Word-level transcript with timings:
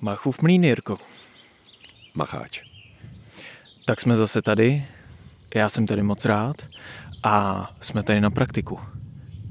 Machův 0.00 0.42
mlín, 0.42 0.64
Jirko. 0.64 0.98
Macháč. 2.14 2.62
Tak 3.84 4.00
jsme 4.00 4.16
zase 4.16 4.42
tady. 4.42 4.86
Já 5.54 5.68
jsem 5.68 5.86
tady 5.86 6.02
moc 6.02 6.24
rád. 6.24 6.56
A 7.22 7.66
jsme 7.80 8.02
tady 8.02 8.20
na 8.20 8.30
praktiku. 8.30 8.80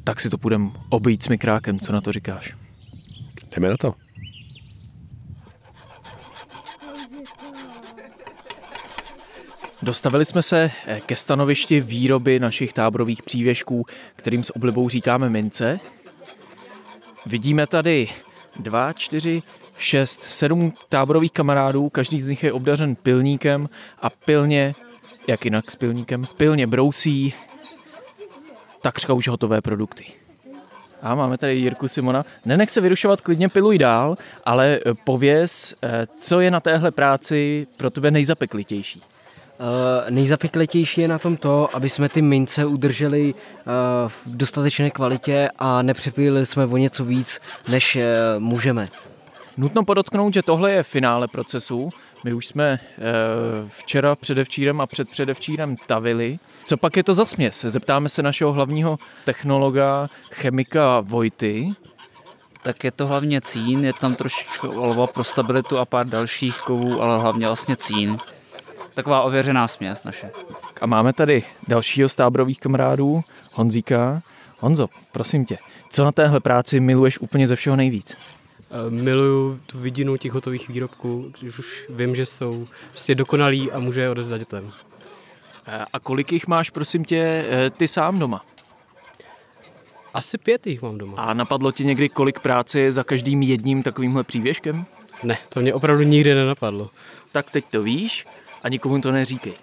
Tak 0.03 0.21
si 0.21 0.29
to 0.29 0.37
půjdeme 0.37 0.71
obejít 0.89 1.23
s 1.23 1.27
mikrákem. 1.27 1.79
Co 1.79 1.91
na 1.91 2.01
to 2.01 2.11
říkáš? 2.11 2.55
Jdeme 3.51 3.69
na 3.69 3.77
to. 3.77 3.95
Dostavili 9.81 10.25
jsme 10.25 10.43
se 10.43 10.71
eh, 10.85 11.01
ke 11.05 11.15
stanovišti 11.15 11.81
výroby 11.81 12.39
našich 12.39 12.73
táborových 12.73 13.23
přívěšků, 13.23 13.85
kterým 14.15 14.43
s 14.43 14.55
oblibou 14.55 14.89
říkáme 14.89 15.29
mince. 15.29 15.79
Vidíme 17.25 17.67
tady 17.67 18.09
dva, 18.59 18.93
čtyři, 18.93 19.41
šest, 19.77 20.23
sedm 20.23 20.73
táborových 20.89 21.31
kamarádů, 21.31 21.89
každý 21.89 22.21
z 22.21 22.27
nich 22.27 22.43
je 22.43 22.53
obdařen 22.53 22.95
pilníkem 22.95 23.69
a 24.01 24.09
pilně, 24.09 24.75
jak 25.27 25.45
jinak 25.45 25.71
s 25.71 25.75
pilníkem, 25.75 26.25
pilně 26.37 26.67
brousí 26.67 27.33
takřka 28.81 29.13
už 29.13 29.27
hotové 29.27 29.61
produkty. 29.61 30.05
A 31.01 31.15
máme 31.15 31.37
tady 31.37 31.55
Jirku 31.55 31.87
Simona. 31.87 32.25
Nenech 32.45 32.71
se 32.71 32.81
vyrušovat, 32.81 33.21
klidně 33.21 33.49
piluj 33.49 33.77
dál, 33.77 34.17
ale 34.45 34.79
eh, 34.85 34.93
pověz, 34.93 35.75
eh, 35.83 36.07
co 36.19 36.39
je 36.39 36.51
na 36.51 36.59
téhle 36.59 36.91
práci 36.91 37.67
pro 37.77 37.89
tebe 37.89 38.11
nejzapeklitější? 38.11 39.01
Uh, 39.59 40.09
nejzapeklitější 40.09 41.01
je 41.01 41.07
na 41.07 41.19
tom 41.19 41.37
to, 41.37 41.69
aby 41.75 41.89
jsme 41.89 42.09
ty 42.09 42.21
mince 42.21 42.65
udrželi 42.65 43.33
uh, 43.33 43.71
v 44.07 44.21
dostatečné 44.25 44.89
kvalitě 44.89 45.49
a 45.59 45.81
nepřepílili 45.81 46.45
jsme 46.45 46.65
o 46.65 46.77
něco 46.77 47.05
víc, 47.05 47.39
než 47.67 47.95
uh, 47.95 48.01
můžeme. 48.39 48.87
Nutno 49.57 49.85
podotknout, 49.85 50.33
že 50.33 50.43
tohle 50.43 50.71
je 50.71 50.83
finále 50.83 51.27
procesu. 51.27 51.89
My 52.23 52.33
už 52.33 52.47
jsme 52.47 52.79
včera, 53.67 54.15
předevčírem 54.15 54.81
a 54.81 54.87
předpředevčírem 54.87 55.75
tavili. 55.87 56.39
Co 56.65 56.77
pak 56.77 56.97
je 56.97 57.03
to 57.03 57.13
za 57.13 57.25
směs? 57.25 57.65
Zeptáme 57.67 58.09
se 58.09 58.23
našeho 58.23 58.53
hlavního 58.53 58.99
technologa, 59.25 60.07
chemika 60.31 60.99
Vojty. 60.99 61.69
Tak 62.63 62.83
je 62.83 62.91
to 62.91 63.07
hlavně 63.07 63.41
cín, 63.41 63.85
je 63.85 63.93
tam 63.93 64.15
trošičku 64.15 64.67
olova 64.67 65.07
pro 65.07 65.23
stabilitu 65.23 65.77
a 65.77 65.85
pár 65.85 66.07
dalších 66.07 66.57
kovů, 66.57 67.01
ale 67.01 67.19
hlavně 67.19 67.47
vlastně 67.47 67.75
cín. 67.75 68.17
Taková 68.93 69.21
ověřená 69.21 69.67
směs 69.67 70.03
naše. 70.03 70.31
A 70.81 70.85
máme 70.85 71.13
tady 71.13 71.43
dalšího 71.67 72.09
z 72.09 72.15
táborových 72.15 72.59
kamarádů, 72.59 73.21
Honzíka. 73.53 74.21
Honzo, 74.59 74.89
prosím 75.11 75.45
tě, 75.45 75.57
co 75.89 76.03
na 76.03 76.11
téhle 76.11 76.39
práci 76.39 76.79
miluješ 76.79 77.19
úplně 77.19 77.47
ze 77.47 77.55
všeho 77.55 77.75
nejvíc? 77.75 78.17
Eh, 78.71 78.89
miluju 78.89 79.59
tu 79.65 79.79
vidinu 79.79 80.17
těch 80.17 80.31
hotových 80.31 80.69
výrobků, 80.69 81.33
když 81.39 81.59
už 81.59 81.85
vím, 81.89 82.15
že 82.15 82.25
jsou 82.25 82.67
prostě 82.89 83.15
dokonalí 83.15 83.71
a 83.71 83.79
může 83.79 84.01
je 84.01 84.09
odezdat 84.09 84.37
dětem. 84.37 84.71
Eh, 85.67 85.85
a 85.93 85.99
kolik 85.99 86.31
jich 86.31 86.47
máš, 86.47 86.69
prosím 86.69 87.05
tě, 87.05 87.45
eh, 87.49 87.69
ty 87.69 87.87
sám 87.87 88.19
doma? 88.19 88.45
Asi 90.13 90.37
pět 90.37 90.67
jich 90.67 90.81
mám 90.81 90.97
doma. 90.97 91.17
A 91.17 91.33
napadlo 91.33 91.71
ti 91.71 91.85
někdy, 91.85 92.09
kolik 92.09 92.39
práce 92.39 92.79
je 92.79 92.91
za 92.91 93.03
každým 93.03 93.41
jedním 93.41 93.83
takovýmhle 93.83 94.23
přívěškem? 94.23 94.85
Ne, 95.23 95.37
to 95.49 95.59
mě 95.59 95.73
opravdu 95.73 96.03
nikdy 96.03 96.35
nenapadlo. 96.35 96.89
Tak 97.31 97.51
teď 97.51 97.65
to 97.71 97.81
víš 97.81 98.25
a 98.63 98.69
nikomu 98.69 99.01
to 99.01 99.11
neříkej. 99.11 99.53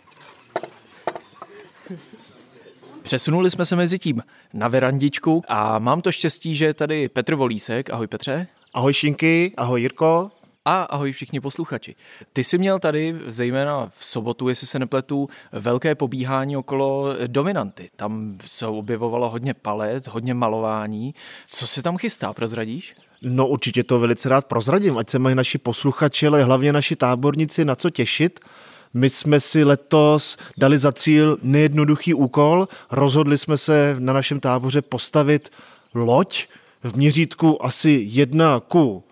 Přesunuli 3.03 3.51
jsme 3.51 3.65
se 3.65 3.77
mezi 3.77 3.99
tím 3.99 4.23
na 4.53 4.69
verandičku 4.69 5.43
a 5.49 5.79
mám 5.79 6.03
to 6.03 6.13
štěstí, 6.13 6.57
že 6.57 6.65
je 6.65 6.75
tady 6.75 7.09
Petr 7.09 7.35
Volísek. 7.35 7.91
Ahoj 7.91 8.07
Petře. 8.07 8.47
Ahoj 8.75 8.93
Šinky, 8.93 9.53
ahoj 9.57 9.81
Jirko. 9.81 10.31
A 10.65 10.83
ahoj 10.83 11.13
všichni 11.13 11.41
posluchači. 11.41 11.95
Ty 12.33 12.45
jsi 12.45 12.59
měl 12.59 12.79
tady, 12.79 13.17
zejména 13.27 13.91
v 13.99 14.05
sobotu, 14.05 14.49
jestli 14.49 14.67
se 14.67 14.79
nepletu, 14.79 15.29
velké 15.53 15.95
pobíhání 15.95 16.57
okolo 16.57 17.15
dominanty. 17.27 17.89
Tam 17.97 18.39
se 18.47 18.67
objevovalo 18.67 19.31
hodně 19.31 19.55
palet, 19.55 20.07
hodně 20.07 20.35
malování. 20.35 21.15
Co 21.47 21.67
se 21.67 21.83
tam 21.83 21.97
chystá, 21.97 22.33
prozradíš? 22.33 22.95
No 23.23 23.49
určitě 23.49 23.83
to 23.85 23.99
velice 23.99 24.29
rád 24.29 24.47
prozradím, 24.47 24.99
ať 24.99 25.11
se 25.11 25.19
mají 25.19 25.35
naši 25.35 25.59
posluchači, 25.59 26.27
ale 26.27 26.45
hlavně 26.45 26.73
naši 26.73 26.97
táborníci 26.97 27.65
na 27.65 27.77
co 27.77 27.91
těšit. 27.91 28.41
My 28.95 29.11
jsme 29.11 29.41
si 29.41 29.65
letos 29.65 30.37
dali 30.59 30.79
za 30.79 30.93
cíl 30.93 31.39
nejednoduchý 31.43 32.15
úkol. 32.15 32.69
Rozhodli 32.91 33.39
jsme 33.39 33.57
se 33.57 33.97
na 33.99 34.13
našem 34.13 34.41
táboře 34.41 34.83
postavit 34.83 35.51
loď 35.95 36.47
v 36.83 36.97
měřítku 36.97 37.65
asi 37.65 38.03
jedna 38.07 38.61
ku 38.61 39.05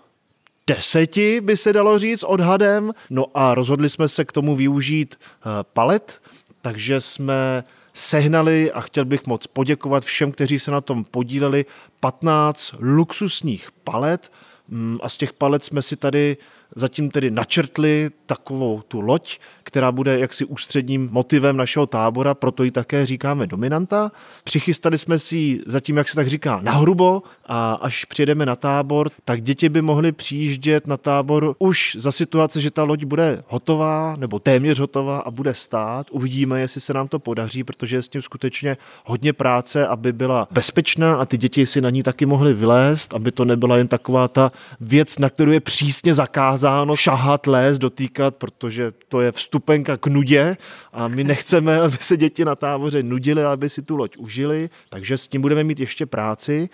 deseti, 0.67 1.41
by 1.41 1.57
se 1.57 1.73
dalo 1.73 1.99
říct, 1.99 2.23
odhadem. 2.23 2.93
No 3.11 3.27
a 3.35 3.55
rozhodli 3.55 3.89
jsme 3.89 4.09
se 4.09 4.25
k 4.25 4.33
tomu 4.33 4.57
využít 4.57 5.15
eh, 5.21 5.45
palet, 5.73 6.23
takže 6.63 7.01
jsme 7.01 7.65
sehnali 7.95 8.73
a 8.73 8.81
chtěl 8.81 9.05
bych 9.05 9.27
moc 9.27 9.47
poděkovat 9.47 10.05
všem, 10.05 10.33
kteří 10.33 10.59
se 10.59 10.71
na 10.71 10.81
tom 10.81 11.05
podíleli, 11.05 11.65
15 12.01 12.75
luxusních 12.79 13.69
palet 13.85 14.33
mm, 14.69 14.99
a 15.03 15.09
z 15.09 15.17
těch 15.17 15.33
palet 15.33 15.65
jsme 15.65 15.83
si 15.83 15.97
tady 15.97 16.37
zatím 16.77 17.11
tedy 17.11 17.31
načrtli 17.31 18.11
takovou 18.27 18.83
tu 18.89 19.01
loď, 19.01 19.39
která 19.63 19.93
bude 19.93 20.19
jaksi 20.19 20.45
ústředním 20.45 21.09
motivem 21.13 21.57
našeho 21.57 21.87
tábora, 21.87 22.35
proto 22.35 22.65
ji 22.65 22.71
také 22.71 23.07
říkáme 23.07 23.47
dominanta. 23.47 24.13
Přichystali 24.45 24.99
jsme 24.99 25.19
si 25.19 25.37
ji 25.37 25.63
zatím, 25.67 25.97
jak 25.97 26.09
se 26.09 26.17
tak 26.17 26.29
říká, 26.29 26.61
nahrubo 26.63 27.23
a 27.47 27.73
až 27.73 28.05
přijedeme 28.05 28.47
na 28.47 28.57
tábor, 28.57 29.11
tak 29.25 29.43
děti 29.43 29.69
by 29.69 29.83
mohly 29.83 30.13
přijíždět 30.13 30.87
na 30.87 30.97
tábor 30.97 31.55
už 31.59 31.97
za 31.99 32.13
situace, 32.13 32.61
že 32.61 32.71
ta 32.71 32.83
loď 32.83 33.05
bude 33.05 33.43
hotová 33.49 34.17
nebo 34.19 34.39
téměř 34.39 34.79
hotová 34.81 35.19
a 35.19 35.31
bude 35.31 35.55
stát. 35.55 36.07
Uvidíme, 36.11 36.61
jestli 36.61 36.81
se 36.81 36.95
nám 36.95 37.09
to 37.09 37.19
podaří, 37.19 37.65
protože 37.65 37.97
je 37.97 38.03
s 38.03 38.09
tím 38.09 38.23
skutečně 38.23 38.77
hodně 39.05 39.33
práce, 39.33 39.87
aby 39.87 40.13
byla 40.13 40.49
bezpečná 40.51 41.15
a 41.15 41.25
ty 41.25 41.39
děti 41.39 41.67
si 41.67 41.81
na 41.81 41.91
ní 41.91 42.03
taky 42.03 42.27
mohly 42.27 42.55
vylézt, 42.55 43.15
aby 43.15 43.33
to 43.33 43.45
nebyla 43.45 43.77
jen 43.77 43.89
taková 43.89 44.29
ta 44.29 44.53
věc, 44.81 45.19
na 45.19 45.31
kterou 45.31 45.51
je 45.51 45.61
přísně 45.61 46.15
zakázáno 46.15 46.60
šahat, 46.95 47.47
lézt, 47.47 47.79
dotýkat, 47.79 48.37
protože 48.37 48.93
to 49.09 49.21
je 49.21 49.33
vstup 49.33 49.61
vstupenka 49.61 49.97
k 49.97 50.07
nudě 50.07 50.57
a 50.93 51.09
my 51.09 51.25
nechceme, 51.25 51.81
aby 51.81 51.97
se 52.01 52.17
děti 52.17 52.45
na 52.45 52.57
táboře 52.57 53.03
nudili, 53.03 53.45
aby 53.45 53.69
si 53.69 53.83
tu 53.83 53.97
loď 53.97 54.17
užili, 54.17 54.71
takže 54.89 55.19
s 55.19 55.29
tím 55.29 55.43
budeme 55.43 55.65
mít 55.65 55.81
ještě 55.81 56.07
práci. 56.07 56.69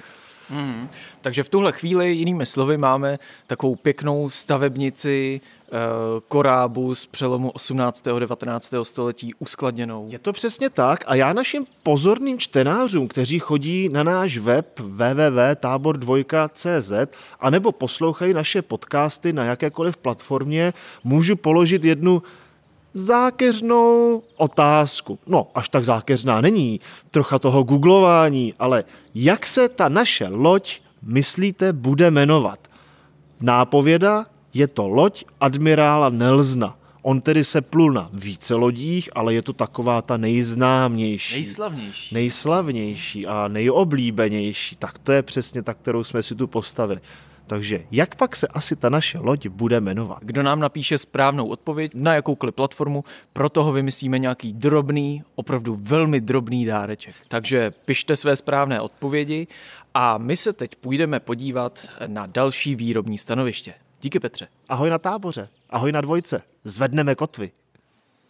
Hmm. 0.50 0.88
Takže 1.20 1.42
v 1.42 1.48
tuhle 1.48 1.72
chvíli, 1.72 2.12
jinými 2.12 2.46
slovy, 2.46 2.76
máme 2.76 3.18
takovou 3.46 3.76
pěknou 3.76 4.30
stavebnici, 4.30 5.40
eh, 5.40 5.70
korábu 6.28 6.94
z 6.94 7.06
přelomu 7.06 7.50
18. 7.50 8.16
a 8.16 8.18
19. 8.18 8.84
století 8.84 9.34
uskladněnou. 9.38 10.06
Je 10.10 10.18
to 10.18 10.32
přesně 10.32 10.70
tak 10.70 11.04
a 11.06 11.14
já 11.14 11.32
našim 11.32 11.66
pozorným 11.82 12.38
čtenářům, 12.38 13.08
kteří 13.08 13.38
chodí 13.38 13.88
na 13.88 14.02
náš 14.02 14.38
web 14.38 14.80
www.tábor2.cz 14.80 16.92
a 17.40 17.50
nebo 17.50 17.72
poslouchají 17.72 18.34
naše 18.34 18.62
podcasty 18.62 19.32
na 19.32 19.44
jakékoliv 19.44 19.96
platformě, 19.96 20.72
můžu 21.04 21.36
položit 21.36 21.84
jednu 21.84 22.22
zákeřnou 22.96 24.22
otázku. 24.36 25.18
No, 25.26 25.46
až 25.54 25.68
tak 25.68 25.84
zákeřná 25.84 26.40
není, 26.40 26.80
trocha 27.10 27.38
toho 27.38 27.62
googlování, 27.62 28.54
ale 28.58 28.84
jak 29.14 29.46
se 29.46 29.68
ta 29.68 29.88
naše 29.88 30.28
loď, 30.28 30.80
myslíte, 31.02 31.72
bude 31.72 32.10
jmenovat? 32.10 32.58
Nápověda 33.40 34.24
je 34.54 34.66
to 34.66 34.88
loď 34.88 35.24
admirála 35.40 36.08
Nelzna. 36.08 36.76
On 37.02 37.20
tedy 37.20 37.44
se 37.44 37.60
plul 37.60 37.92
na 37.92 38.10
více 38.12 38.54
lodích, 38.54 39.08
ale 39.14 39.34
je 39.34 39.42
to 39.42 39.52
taková 39.52 40.02
ta 40.02 40.16
nejznámější. 40.16 41.34
Nejslavnější. 41.34 42.14
Nejslavnější 42.14 43.26
a 43.26 43.48
nejoblíbenější. 43.48 44.76
Tak 44.76 44.98
to 44.98 45.12
je 45.12 45.22
přesně 45.22 45.62
ta, 45.62 45.74
kterou 45.74 46.04
jsme 46.04 46.22
si 46.22 46.34
tu 46.34 46.46
postavili. 46.46 47.00
Takže 47.46 47.84
jak 47.90 48.14
pak 48.14 48.36
se 48.36 48.46
asi 48.46 48.76
ta 48.76 48.88
naše 48.88 49.18
loď 49.18 49.46
bude 49.46 49.80
jmenovat? 49.80 50.18
Kdo 50.20 50.42
nám 50.42 50.60
napíše 50.60 50.98
správnou 50.98 51.46
odpověď 51.46 51.92
na 51.94 52.14
jakoukoliv 52.14 52.54
platformu, 52.54 53.04
pro 53.32 53.48
toho 53.48 53.72
vymyslíme 53.72 54.18
nějaký 54.18 54.52
drobný, 54.52 55.24
opravdu 55.34 55.78
velmi 55.80 56.20
drobný 56.20 56.64
dáreček. 56.64 57.14
Takže 57.28 57.70
pište 57.70 58.16
své 58.16 58.36
správné 58.36 58.80
odpovědi 58.80 59.46
a 59.94 60.18
my 60.18 60.36
se 60.36 60.52
teď 60.52 60.76
půjdeme 60.76 61.20
podívat 61.20 61.88
na 62.06 62.26
další 62.26 62.74
výrobní 62.74 63.18
stanoviště. 63.18 63.74
Díky 64.00 64.20
Petře. 64.20 64.48
Ahoj 64.68 64.90
na 64.90 64.98
táboře, 64.98 65.48
ahoj 65.70 65.92
na 65.92 66.00
dvojce, 66.00 66.42
zvedneme 66.64 67.14
kotvy. 67.14 67.50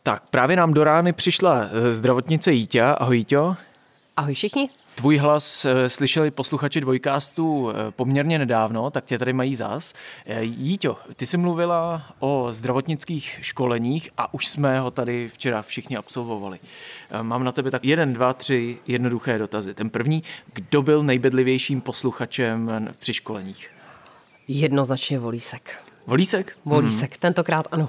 Tak 0.03 0.31
právě 0.31 0.57
nám 0.57 0.75
do 0.75 0.85
rány 0.85 1.12
přišla 1.12 1.61
eh, 1.61 1.93
zdravotnice 1.93 2.53
Jíťa. 2.53 2.93
Ahoj 2.93 3.17
Jíťo. 3.17 3.57
Ahoj 4.17 4.35
všichni. 4.35 4.69
Tvůj 4.97 5.17
hlas 5.17 5.65
eh, 5.65 5.89
slyšeli 5.89 6.31
posluchači 6.31 6.81
dvojkástu 6.81 7.71
eh, 7.71 7.75
poměrně 7.91 8.39
nedávno, 8.39 8.91
tak 8.91 9.05
tě 9.05 9.19
tady 9.19 9.33
mají 9.33 9.55
zas. 9.55 9.95
Eh, 10.27 10.43
Jíťo, 10.43 10.97
ty 11.17 11.27
jsi 11.27 11.37
mluvila 11.37 12.03
o 12.19 12.49
zdravotnických 12.51 13.39
školeních 13.41 14.11
a 14.19 14.35
už 14.35 14.49
jsme 14.49 14.81
ho 14.81 14.91
tady 14.91 15.29
včera 15.29 15.63
všichni 15.63 15.97
absolvovali. 15.97 16.59
Mám 17.23 17.45
na 17.45 17.53
tebe 17.53 17.71
tak 17.71 17.85
jeden, 17.85 18.13
dva, 18.13 18.33
tři 18.33 18.79
jednoduché 18.87 19.39
dotazy. 19.39 19.75
Ten 19.75 19.91
první, 19.91 20.23
kdo 20.53 20.83
byl 20.83 21.03
nejbedlivějším 21.03 21.81
posluchačem 21.81 22.89
při 22.99 23.15
školeních? 23.15 23.71
Jednoznačně 24.49 25.19
Volísek. 25.19 25.75
Volísek? 26.07 26.57
Volísek, 26.65 27.11
hmm. 27.11 27.19
tentokrát 27.21 27.69
ano. 27.71 27.89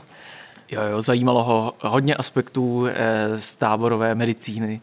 Jo, 0.72 0.82
jo, 0.82 1.02
zajímalo 1.02 1.44
ho 1.44 1.74
hodně 1.82 2.16
aspektů 2.16 2.86
eh, 2.88 3.40
z 3.40 3.56
táborové 3.56 4.16
medicíny. 4.16 4.82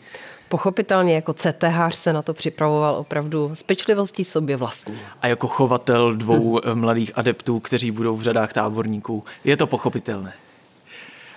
Pochopitelně 0.49 1.15
jako 1.15 1.33
CTH 1.33 1.91
se 1.91 2.13
na 2.13 2.23
to 2.23 2.35
připravoval 2.35 2.95
opravdu 2.95 3.51
s 3.55 3.63
pečlivostí 3.63 4.25
sobě 4.25 4.57
vlastní. 4.57 4.99
A 5.23 5.27
jako 5.27 5.49
chovatel 5.49 6.15
dvou 6.15 6.61
hmm. 6.65 6.81
mladých 6.81 7.13
adeptů, 7.15 7.61
kteří 7.61 7.91
budou 7.91 8.17
v 8.17 8.23
řadách 8.23 8.53
táborníků, 8.53 9.25
je 9.45 9.57
to 9.57 9.67
pochopitelné. 9.67 10.33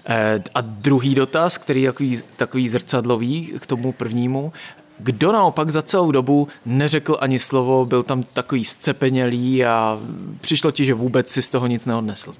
Eh, 0.05 0.43
a 0.55 0.61
druhý 0.61 1.15
dotaz, 1.15 1.57
který 1.57 1.81
je 1.81 1.91
takový, 1.91 2.19
takový 2.35 2.69
zrcadlový 2.69 3.53
k 3.59 3.65
tomu 3.65 3.91
prvnímu, 3.91 4.53
kdo 4.99 5.31
naopak 5.31 5.69
za 5.69 5.81
celou 5.81 6.11
dobu 6.11 6.47
neřekl 6.65 7.17
ani 7.19 7.39
slovo, 7.39 7.85
byl 7.85 8.03
tam 8.03 8.23
takový 8.23 8.65
scepenělý 8.65 9.65
a 9.65 9.99
přišlo 10.41 10.71
ti, 10.71 10.85
že 10.85 10.93
vůbec 10.93 11.29
si 11.29 11.41
z 11.41 11.49
toho 11.49 11.67
nic 11.67 11.85
neodnesl? 11.85 12.33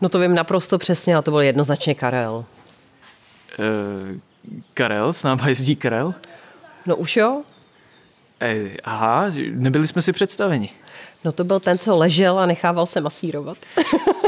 No 0.00 0.08
to 0.08 0.18
vím 0.18 0.34
naprosto 0.34 0.78
přesně 0.78 1.16
a 1.16 1.22
to 1.22 1.30
byl 1.30 1.40
jednoznačně 1.40 1.94
Karel. 1.94 2.44
E, 3.58 3.64
Karel? 4.74 5.12
S 5.12 5.22
náma 5.22 5.48
jezdí 5.48 5.76
Karel? 5.76 6.14
No 6.86 6.96
už 6.96 7.16
jo. 7.16 7.42
E, 8.40 8.70
aha, 8.84 9.24
nebyli 9.50 9.86
jsme 9.86 10.02
si 10.02 10.12
představeni. 10.12 10.70
No 11.24 11.32
to 11.32 11.44
byl 11.44 11.60
ten, 11.60 11.78
co 11.78 11.96
ležel 11.96 12.38
a 12.38 12.46
nechával 12.46 12.86
se 12.86 13.00
masírovat. 13.00 13.58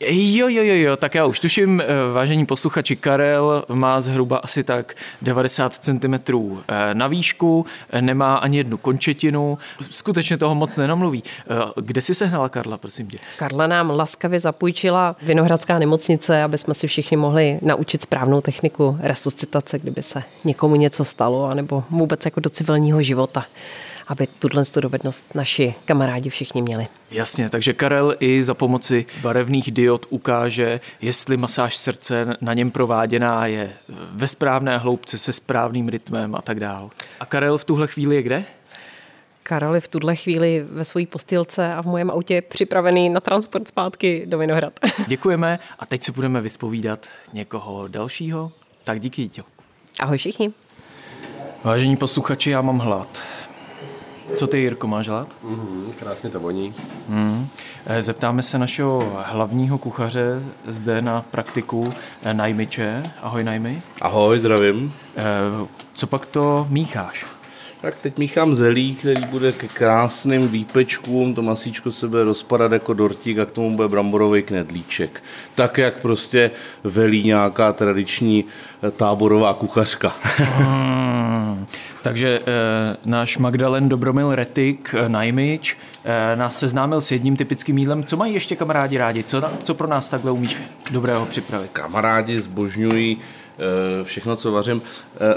Jo, 0.00 0.48
jo, 0.48 0.62
jo, 0.62 0.74
jo, 0.74 0.96
tak 0.96 1.14
já 1.14 1.26
už 1.26 1.40
tuším, 1.40 1.80
eh, 1.80 1.84
vážení 2.12 2.46
posluchači, 2.46 2.96
Karel 2.96 3.64
má 3.72 4.00
zhruba 4.00 4.36
asi 4.36 4.64
tak 4.64 4.94
90 5.22 5.74
cm 5.74 6.14
eh, 6.68 6.94
na 6.94 7.06
výšku, 7.06 7.66
eh, 7.90 8.02
nemá 8.02 8.34
ani 8.34 8.56
jednu 8.56 8.76
končetinu, 8.76 9.58
skutečně 9.90 10.36
toho 10.36 10.54
moc 10.54 10.76
nenamluví. 10.76 11.22
Kde 11.76 12.02
si 12.02 12.14
sehnala 12.14 12.48
Karla, 12.48 12.78
prosím 12.78 13.06
tě? 13.06 13.18
Karla 13.38 13.66
nám 13.66 13.90
laskavě 13.90 14.40
zapůjčila 14.40 15.16
Vinohradská 15.22 15.78
nemocnice, 15.78 16.42
aby 16.42 16.58
jsme 16.58 16.74
si 16.74 16.86
všichni 16.86 17.16
mohli 17.16 17.58
naučit 17.62 18.02
správnou 18.02 18.40
techniku 18.40 18.98
resuscitace, 19.00 19.78
kdyby 19.78 20.02
se 20.02 20.22
někomu 20.44 20.76
něco 20.76 21.04
stalo, 21.04 21.44
anebo 21.44 21.84
vůbec 21.90 22.24
jako 22.24 22.40
do 22.40 22.50
civilního 22.50 23.02
života 23.02 23.44
aby 24.08 24.26
tuhle 24.26 24.62
dovednost 24.80 25.34
naši 25.34 25.74
kamarádi 25.84 26.30
všichni 26.30 26.62
měli. 26.62 26.86
Jasně, 27.10 27.50
takže 27.50 27.72
Karel 27.72 28.14
i 28.20 28.44
za 28.44 28.54
pomoci 28.54 29.06
barevných 29.20 29.70
diod 29.70 30.06
ukáže, 30.10 30.80
jestli 31.00 31.36
masáž 31.36 31.76
srdce 31.76 32.36
na 32.40 32.54
něm 32.54 32.70
prováděná 32.70 33.46
je 33.46 33.72
ve 34.12 34.28
správné 34.28 34.78
hloubce 34.78 35.18
se 35.18 35.32
správným 35.32 35.88
rytmem 35.88 36.34
a 36.34 36.42
tak 36.42 36.60
dál. 36.60 36.90
A 37.20 37.26
Karel 37.26 37.58
v 37.58 37.64
tuhle 37.64 37.86
chvíli 37.86 38.16
je 38.16 38.22
kde? 38.22 38.44
Karel 39.42 39.74
je 39.74 39.80
v 39.80 39.88
tuhle 39.88 40.16
chvíli 40.16 40.66
ve 40.70 40.84
své 40.84 41.06
postýlce 41.06 41.74
a 41.74 41.82
v 41.82 41.86
mojem 41.86 42.10
autě 42.10 42.42
připravený 42.42 43.08
na 43.08 43.20
transport 43.20 43.68
zpátky 43.68 44.22
do 44.26 44.38
Vinohrad. 44.38 44.72
Děkujeme 45.06 45.58
a 45.78 45.86
teď 45.86 46.02
si 46.02 46.12
budeme 46.12 46.40
vyspovídat 46.40 47.08
někoho 47.32 47.88
dalšího. 47.88 48.52
Tak 48.84 49.00
díky, 49.00 49.22
Jíťo. 49.22 49.42
Ahoj 50.00 50.18
všichni. 50.18 50.52
Vážení 51.64 51.96
posluchači, 51.96 52.50
já 52.50 52.62
mám 52.62 52.78
hlad. 52.78 53.22
Co 54.38 54.46
ty, 54.46 54.58
Jirko, 54.58 54.86
máš 54.86 55.08
hlad? 55.08 55.28
Mm, 55.42 55.92
krásně 55.98 56.30
to 56.30 56.40
voní. 56.40 56.74
Mm. 57.08 57.48
Zeptáme 58.00 58.42
se 58.42 58.58
našeho 58.58 59.22
hlavního 59.24 59.78
kuchaře 59.78 60.42
zde 60.66 61.02
na 61.02 61.24
praktiku 61.30 61.92
eh, 62.22 62.34
Najmiče. 62.34 63.10
Ahoj 63.22 63.44
Najmi. 63.44 63.82
Ahoj, 64.00 64.38
zdravím. 64.38 64.94
Eh, 65.16 65.22
co 65.92 66.06
pak 66.06 66.26
to 66.26 66.66
mícháš? 66.70 67.26
Tak 67.80 67.94
teď 68.00 68.18
míchám 68.18 68.54
zelí, 68.54 68.94
který 68.94 69.24
bude 69.24 69.52
ke 69.52 69.68
krásným 69.68 70.48
výpečkům, 70.48 71.34
to 71.34 71.42
masíčko 71.42 71.92
se 71.92 72.08
bude 72.08 72.24
rozpadat 72.24 72.72
jako 72.72 72.94
dortík 72.94 73.38
a 73.38 73.44
k 73.44 73.50
tomu 73.50 73.76
bude 73.76 73.88
bramborový 73.88 74.42
knedlíček. 74.42 75.22
Tak, 75.54 75.78
jak 75.78 76.00
prostě 76.00 76.50
velí 76.84 77.24
nějaká 77.24 77.72
tradiční 77.72 78.44
táborová 78.96 79.54
kuchařka. 79.54 80.12
hmm, 80.36 81.66
takže 82.02 82.40
e, 82.46 82.96
náš 83.04 83.38
Magdalen 83.38 83.88
Dobromil 83.88 84.34
Retik, 84.34 84.94
e, 84.98 85.08
Najmič, 85.08 85.76
e, 86.04 86.36
nás 86.36 86.58
seznámil 86.58 87.00
s 87.00 87.12
jedním 87.12 87.36
typickým 87.36 87.78
jídlem. 87.78 88.04
Co 88.04 88.16
mají 88.16 88.34
ještě 88.34 88.56
kamarádi 88.56 88.98
rádi? 88.98 89.24
Co, 89.24 89.42
co 89.62 89.74
pro 89.74 89.88
nás 89.88 90.08
takhle 90.08 90.30
umíš 90.30 90.58
dobrého 90.90 91.26
připravit? 91.26 91.70
Kamarádi 91.72 92.40
zbožňují 92.40 93.18
všechno, 94.02 94.36
co 94.36 94.52
vařím. 94.52 94.82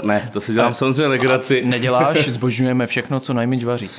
Ne, 0.02 0.30
to 0.32 0.40
si 0.40 0.52
dělám 0.52 0.74
samozřejmě 0.74 1.06
legraci. 1.06 1.62
Neděláš, 1.64 2.28
zbožňujeme 2.28 2.86
všechno, 2.86 3.20
co 3.20 3.34
Najmič 3.34 3.64
vaří. 3.64 3.90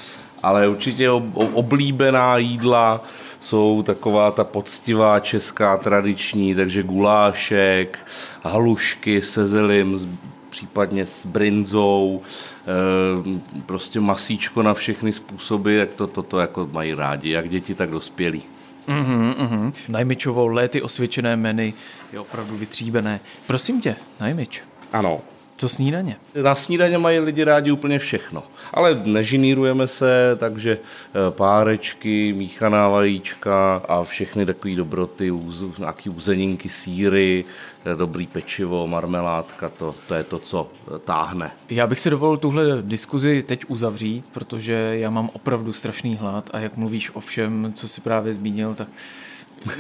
Ale 0.44 0.68
určitě 0.68 1.10
oblíbená 1.54 2.38
jídla 2.38 3.04
jsou 3.40 3.84
taková 3.84 4.32
ta 4.32 4.44
poctivá 4.44 5.20
česká 5.20 5.78
tradiční, 5.78 6.56
takže 6.56 6.84
gulášek, 6.84 8.00
halušky 8.44 9.22
se 9.22 9.46
zelim, 9.46 10.18
případně 10.50 11.06
s 11.06 11.26
brinzou, 11.26 12.22
eh, 12.22 13.40
prostě 13.66 14.00
masíčko 14.00 14.62
na 14.62 14.74
všechny 14.74 15.14
způsoby, 15.14 15.78
jak 15.78 15.92
to, 15.92 16.08
toto 16.08 16.40
jako 16.40 16.70
mají 16.72 16.94
rádi, 16.94 17.30
jak 17.30 17.50
děti, 17.50 17.76
tak 17.76 17.90
dospělí. 17.90 18.44
Mm-hmm, 18.88 19.34
mm-hmm. 19.34 19.74
Najmičovou 19.90 20.48
léty 20.48 20.82
osvědčené 20.82 21.36
meny 21.36 21.74
je 22.14 22.20
opravdu 22.20 22.58
vytříbené. 22.58 23.20
Prosím 23.48 23.82
tě, 23.82 23.96
Najmič. 24.20 24.62
Ano. 24.92 25.22
Co 25.58 25.70
snídaně? 25.70 26.16
Na 26.44 26.56
snídaně 26.56 26.98
mají 26.98 27.20
lidi 27.20 27.44
rádi 27.44 27.72
úplně 27.72 28.00
všechno. 28.00 28.44
Ale 28.74 29.02
nežinírujeme 29.06 29.88
se, 29.88 30.38
takže 30.40 30.78
eh, 30.78 31.32
párečky, 31.32 32.34
míchaná 32.34 32.90
vajíčka 32.90 33.82
a 33.88 34.04
všechny 34.04 34.46
takové 34.46 34.76
dobroty, 34.76 35.34
nějaké 35.80 36.10
uzeninky, 36.10 36.70
síry, 36.70 37.46
eh, 37.86 37.96
dobrý 37.96 38.28
pečivo, 38.28 38.88
marmeládka, 38.88 39.70
to, 39.70 39.96
to 40.08 40.14
je 40.14 40.24
to, 40.24 40.40
co 40.40 40.72
eh, 40.72 41.00
táhne. 41.00 41.52
Já 41.70 41.88
bych 41.88 42.00
si 42.00 42.10
dovolil 42.10 42.38
tuhle 42.38 42.64
diskuzi 42.82 43.44
teď 43.44 43.66
uzavřít, 43.68 44.26
protože 44.32 44.74
já 44.74 45.10
mám 45.10 45.30
opravdu 45.34 45.74
strašný 45.74 46.16
hlad 46.16 46.50
a 46.54 46.60
jak 46.60 46.78
mluvíš 46.78 47.16
o 47.16 47.20
všem, 47.20 47.74
co 47.76 47.88
si 47.88 48.02
právě 48.02 48.34
zmínil, 48.34 48.76
tak 48.76 48.88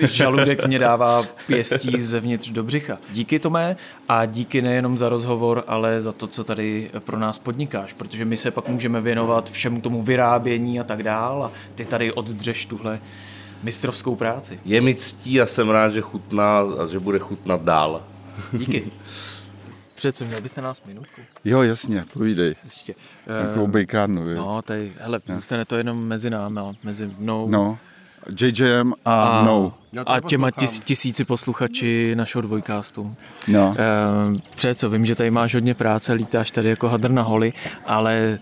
žaludek 0.01 0.67
mě 0.67 0.79
dává 0.79 1.23
pěstí 1.47 2.01
zevnitř 2.01 2.49
do 2.49 2.63
břicha. 2.63 2.97
Díky 3.11 3.39
Tomé 3.39 3.75
a 4.09 4.25
díky 4.25 4.61
nejenom 4.61 4.97
za 4.97 5.09
rozhovor, 5.09 5.63
ale 5.67 6.01
za 6.01 6.11
to, 6.11 6.27
co 6.27 6.43
tady 6.43 6.91
pro 6.99 7.19
nás 7.19 7.37
podnikáš, 7.39 7.93
protože 7.93 8.25
my 8.25 8.37
se 8.37 8.51
pak 8.51 8.67
můžeme 8.67 9.01
věnovat 9.01 9.49
všemu 9.49 9.81
tomu 9.81 10.03
vyrábění 10.03 10.79
a 10.79 10.83
tak 10.83 11.03
dál 11.03 11.43
a 11.43 11.51
ty 11.75 11.85
tady 11.85 12.13
oddřeš 12.13 12.65
tuhle 12.65 12.99
mistrovskou 13.63 14.15
práci. 14.15 14.59
Je 14.65 14.81
mi 14.81 14.95
ctí 14.95 15.41
a 15.41 15.45
jsem 15.45 15.69
rád, 15.69 15.89
že 15.89 16.01
chutná 16.01 16.59
a 16.59 16.87
že 16.91 16.99
bude 16.99 17.19
chutnat 17.19 17.61
dál. 17.61 18.01
Díky. 18.53 18.91
Přece 19.95 20.25
měl 20.25 20.41
byste 20.41 20.61
nás 20.61 20.83
minutku? 20.87 21.21
Jo, 21.45 21.61
jasně, 21.61 22.05
povídej. 22.13 22.55
Ještě. 22.63 22.95
Nějakou 23.27 23.67
bejkárnu, 23.67 24.33
No, 24.35 24.61
tady, 24.61 24.91
hele, 24.99 25.19
zůstane 25.27 25.65
to 25.65 25.75
jenom 25.75 26.05
mezi 26.05 26.29
námi, 26.29 26.59
mezi 26.83 27.11
mnou. 27.19 27.49
No. 27.49 27.77
JJM 28.39 28.93
a, 29.05 29.23
a 29.23 29.41
mnou. 29.41 29.73
A 30.05 30.19
těma 30.19 30.51
tis, 30.51 30.79
tisíci 30.79 31.25
posluchači 31.25 32.15
našeho 32.15 32.41
dvojkástu. 32.41 33.15
No. 33.47 33.75
E, 33.77 34.39
přece, 34.55 34.89
vím, 34.89 35.05
že 35.05 35.15
tady 35.15 35.31
máš 35.31 35.53
hodně 35.53 35.73
práce, 35.73 36.13
lítáš 36.13 36.51
tady 36.51 36.69
jako 36.69 36.89
hadr 36.89 37.11
na 37.11 37.21
holi, 37.21 37.53
ale 37.85 38.13
e, 38.15 38.39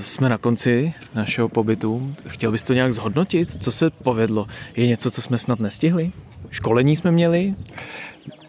jsme 0.00 0.28
na 0.28 0.38
konci 0.38 0.94
našeho 1.14 1.48
pobytu. 1.48 2.14
Chtěl 2.26 2.52
bys 2.52 2.62
to 2.62 2.72
nějak 2.72 2.92
zhodnotit? 2.92 3.62
Co 3.62 3.72
se 3.72 3.90
povedlo? 3.90 4.46
Je 4.76 4.86
něco, 4.86 5.10
co 5.10 5.22
jsme 5.22 5.38
snad 5.38 5.60
nestihli? 5.60 6.12
Školení 6.50 6.96
jsme 6.96 7.10
měli? 7.12 7.54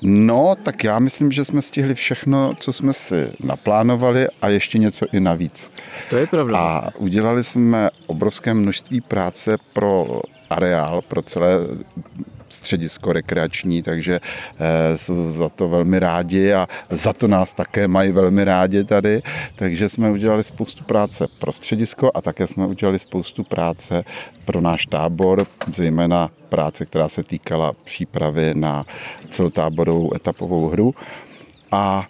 No, 0.01 0.55
tak 0.63 0.83
já 0.83 0.99
myslím, 0.99 1.31
že 1.31 1.45
jsme 1.45 1.61
stihli 1.61 1.95
všechno, 1.95 2.53
co 2.59 2.73
jsme 2.73 2.93
si 2.93 3.33
naplánovali 3.43 4.27
a 4.41 4.49
ještě 4.49 4.77
něco 4.77 5.05
i 5.13 5.19
navíc. 5.19 5.71
To 6.09 6.17
je 6.17 6.27
pravda. 6.27 6.57
A 6.57 6.71
vlastně. 6.71 6.91
udělali 6.99 7.43
jsme 7.43 7.89
obrovské 8.07 8.53
množství 8.53 9.01
práce 9.01 9.57
pro 9.73 10.21
areál 10.51 11.01
pro 11.01 11.21
celé 11.21 11.47
středisko 12.51 13.13
rekreační, 13.13 13.83
takže 13.83 14.19
eh, 14.59 14.97
jsou 14.97 15.31
za 15.31 15.49
to 15.49 15.69
velmi 15.69 15.99
rádi 15.99 16.53
a 16.53 16.67
za 16.89 17.13
to 17.13 17.27
nás 17.27 17.53
také 17.53 17.87
mají 17.87 18.11
velmi 18.11 18.43
rádi 18.43 18.83
tady. 18.83 19.21
Takže 19.55 19.89
jsme 19.89 20.11
udělali 20.11 20.43
spoustu 20.43 20.83
práce 20.83 21.27
pro 21.39 21.51
středisko 21.51 22.11
a 22.13 22.21
také 22.21 22.47
jsme 22.47 22.65
udělali 22.67 22.99
spoustu 22.99 23.43
práce 23.43 24.03
pro 24.45 24.61
náš 24.61 24.85
tábor, 24.85 25.47
zejména 25.73 26.29
práce, 26.49 26.85
která 26.85 27.09
se 27.09 27.23
týkala 27.23 27.73
přípravy 27.83 28.51
na 28.55 28.85
celotáborovou 29.29 30.15
etapovou 30.15 30.67
hru. 30.67 30.95
A 31.71 32.07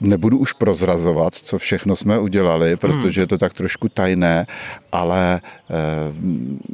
Nebudu 0.00 0.38
už 0.38 0.52
prozrazovat, 0.52 1.34
co 1.34 1.58
všechno 1.58 1.96
jsme 1.96 2.18
udělali, 2.18 2.76
protože 2.76 3.20
je 3.20 3.26
to 3.26 3.38
tak 3.38 3.54
trošku 3.54 3.88
tajné, 3.88 4.46
ale 4.92 5.40
eh, 5.70 5.74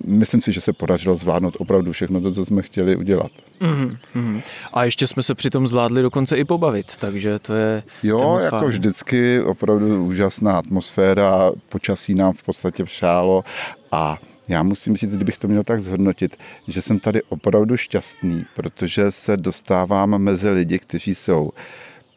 myslím 0.04 0.40
si, 0.40 0.52
že 0.52 0.60
se 0.60 0.72
podařilo 0.72 1.16
zvládnout 1.16 1.56
opravdu 1.58 1.92
všechno 1.92 2.20
to, 2.20 2.32
co 2.32 2.44
jsme 2.44 2.62
chtěli 2.62 2.96
udělat. 2.96 3.32
Mm-hmm. 3.60 4.42
A 4.72 4.84
ještě 4.84 5.06
jsme 5.06 5.22
se 5.22 5.34
přitom 5.34 5.66
zvládli 5.66 6.02
dokonce 6.02 6.36
i 6.36 6.44
pobavit, 6.44 6.96
takže 6.96 7.38
to 7.38 7.54
je... 7.54 7.82
Jo, 8.02 8.38
jako 8.42 8.58
fajn. 8.58 8.70
vždycky 8.70 9.40
opravdu 9.40 10.04
úžasná 10.04 10.58
atmosféra, 10.58 11.50
počasí 11.68 12.14
nám 12.14 12.32
v 12.32 12.42
podstatě 12.42 12.84
přálo 12.84 13.44
a 13.92 14.18
Já 14.48 14.62
musím 14.62 14.96
říct, 14.96 15.16
kdybych 15.16 15.38
to 15.38 15.48
měl 15.48 15.64
tak 15.64 15.80
zhodnotit, 15.80 16.36
že 16.68 16.82
jsem 16.82 16.98
tady 16.98 17.22
opravdu 17.22 17.76
šťastný, 17.76 18.44
protože 18.54 19.12
se 19.12 19.36
dostávám 19.36 20.18
mezi 20.18 20.50
lidi, 20.50 20.78
kteří 20.78 21.14
jsou 21.14 21.50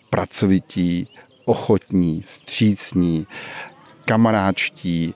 pracovití, 0.09 1.07
ochotní, 1.45 2.21
vstřícní, 2.21 3.27
kamaráčtí 4.05 5.13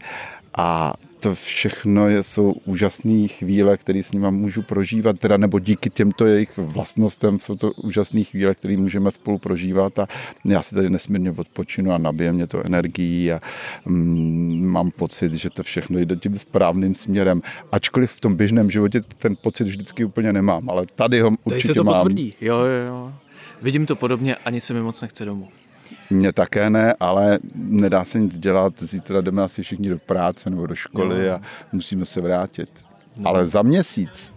a 0.58 0.94
to 1.20 1.36
všechno 1.36 2.08
je, 2.10 2.24
jsou 2.24 2.52
úžasné 2.66 3.28
chvíle, 3.28 3.78
které 3.78 4.04
s 4.04 4.12
nimi 4.12 4.32
můžu 4.32 4.62
prožívat, 4.62 5.20
teda 5.20 5.38
nebo 5.38 5.60
díky 5.60 5.90
těmto 5.90 6.26
jejich 6.26 6.58
vlastnostem 6.58 7.40
jsou 7.40 7.56
to 7.56 7.72
úžasné 7.72 8.24
chvíle, 8.24 8.56
které 8.56 8.78
můžeme 8.78 9.12
spolu 9.12 9.38
prožívat 9.38 10.00
a 10.00 10.08
já 10.46 10.62
si 10.62 10.76
tady 10.76 10.90
nesmírně 10.90 11.32
odpočinu 11.32 11.92
a 11.92 11.98
nabije 11.98 12.34
mě 12.34 12.48
to 12.48 12.66
energií 12.66 13.32
a 13.32 13.40
mm, 13.86 14.66
mám 14.66 14.92
pocit, 14.92 15.34
že 15.34 15.50
to 15.50 15.64
všechno 15.64 16.00
jde 16.00 16.16
tím 16.16 16.38
správným 16.38 16.96
směrem. 16.96 17.42
Ačkoliv 17.72 18.12
v 18.12 18.22
tom 18.22 18.36
běžném 18.36 18.72
životě 18.72 19.02
ten 19.18 19.36
pocit 19.42 19.64
vždycky 19.64 20.06
úplně 20.06 20.34
nemám, 20.34 20.70
ale 20.70 20.86
tady 20.96 21.20
ho 21.22 21.28
určitě 21.30 21.50
Tady 21.50 21.62
se 21.62 21.74
to 21.74 21.84
mám. 21.84 21.96
potvrdí. 21.96 22.34
Jo, 22.42 22.58
jo, 22.58 22.86
jo. 22.88 23.14
Vidím 23.64 23.86
to 23.86 23.96
podobně, 23.96 24.36
ani 24.36 24.62
se 24.62 24.74
mi 24.74 24.82
moc 24.82 25.02
nechce 25.02 25.26
domů. 25.26 25.50
Mně 26.10 26.34
také 26.34 26.70
ne, 26.70 26.96
ale 27.00 27.40
nedá 27.56 28.04
se 28.04 28.20
nic 28.20 28.40
dělat. 28.40 28.74
Zítra 28.84 29.22
jdeme 29.22 29.44
asi 29.44 29.64
všichni 29.64 29.90
do 29.90 30.00
práce 30.00 30.50
nebo 30.50 30.68
do 30.68 30.76
školy 30.76 31.30
a 31.30 31.42
musíme 31.72 32.06
se 32.06 32.22
vrátit. 32.22 32.70
No. 33.18 33.30
Ale 33.30 33.48
za 33.48 33.62
měsíc, 33.62 34.34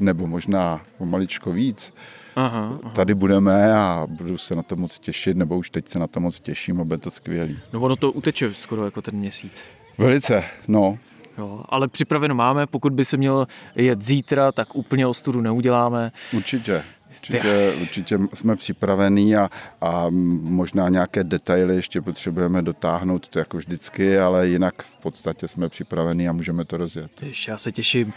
nebo 0.00 0.26
možná 0.26 0.80
o 0.98 1.06
maličko 1.06 1.52
víc, 1.52 1.94
Aha, 2.36 2.78
aha. 2.82 2.92
tady 2.94 3.14
budeme 3.14 3.74
a 3.74 4.06
budu 4.10 4.38
se 4.38 4.54
na 4.54 4.62
to 4.62 4.76
moc 4.76 4.98
těšit, 4.98 5.36
nebo 5.36 5.56
už 5.58 5.70
teď 5.70 5.88
se 5.88 5.98
na 5.98 6.06
to 6.06 6.20
moc 6.20 6.40
těším 6.40 6.80
a 6.80 6.84
bude 6.84 6.98
to 6.98 7.10
skvělý. 7.10 7.58
No 7.72 7.80
ono 7.80 7.96
to 7.96 8.12
uteče 8.12 8.54
skoro 8.54 8.84
jako 8.84 9.02
ten 9.02 9.14
měsíc. 9.14 9.64
Velice, 9.98 10.44
no. 10.68 10.98
Jo, 11.38 11.64
ale 11.68 11.88
připraveno 11.88 12.34
máme, 12.34 12.66
pokud 12.66 12.92
by 12.92 13.04
se 13.04 13.16
měl 13.16 13.46
jet 13.74 14.02
zítra, 14.02 14.52
tak 14.52 14.76
úplně 14.76 15.06
ostudu 15.06 15.40
neuděláme. 15.40 16.12
Určitě. 16.32 16.82
Určitě, 17.20 17.72
určitě 17.80 18.18
jsme 18.34 18.56
připravení 18.56 19.36
a, 19.36 19.50
a 19.80 20.06
možná 20.42 20.88
nějaké 20.88 21.24
detaily 21.24 21.74
ještě 21.76 22.00
potřebujeme 22.00 22.62
dotáhnout, 22.62 23.28
to 23.28 23.38
jako 23.38 23.56
vždycky, 23.56 24.18
ale 24.18 24.48
jinak 24.48 24.82
v 24.82 24.96
podstatě 24.96 25.48
jsme 25.48 25.68
připravení 25.68 26.28
a 26.28 26.32
můžeme 26.32 26.64
to 26.64 26.76
rozjet. 26.76 27.10
Já 27.48 27.58
se 27.58 27.72
těším. 27.72 28.12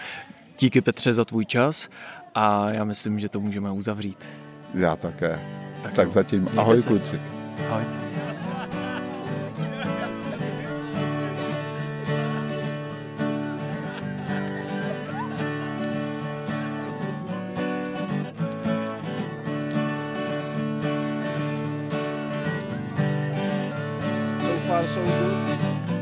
Díky 0.60 0.82
Petře 0.82 1.14
za 1.14 1.26
tvůj 1.26 1.46
čas 1.46 1.90
a 2.36 2.70
já 2.70 2.84
myslím, 2.84 3.20
že 3.20 3.30
to 3.30 3.40
můžeme 3.40 3.72
uzavřít. 3.72 4.26
Já 4.74 4.96
také. 4.96 5.40
Tak 5.74 5.82
Tak, 5.84 5.94
tak 5.94 6.06
jo. 6.08 6.12
zatím. 6.14 6.42
Mějte 6.42 6.60
Ahoj 6.60 6.78
se. 6.82 6.88
kluci. 6.88 7.22
Ahoj. 7.70 8.05
far 24.66 24.88
so 24.88 25.04
good. 25.04 25.95